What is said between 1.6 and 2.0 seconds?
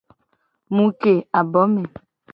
me.